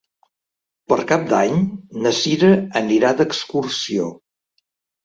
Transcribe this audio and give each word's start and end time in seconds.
Per 0.93 0.97
Cap 1.11 1.27
d'Any 1.33 1.61
na 2.07 2.15
Cira 2.23 2.51
anirà 2.83 3.13
d'excursió. 3.21 4.11